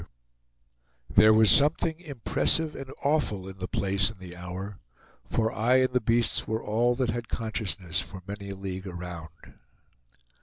There 1.13 1.31
was 1.31 1.51
something 1.51 1.99
impressive 1.99 2.75
and 2.75 2.91
awful 3.03 3.47
in 3.47 3.59
the 3.59 3.67
place 3.67 4.09
and 4.09 4.19
the 4.19 4.35
hour; 4.35 4.79
for 5.23 5.53
I 5.53 5.75
and 5.75 5.93
the 5.93 6.01
beasts 6.01 6.47
were 6.47 6.63
all 6.63 6.95
that 6.95 7.11
had 7.11 7.29
consciousness 7.29 7.99
for 7.99 8.23
many 8.25 8.49
a 8.49 8.55
league 8.55 8.87
around. 8.87 9.29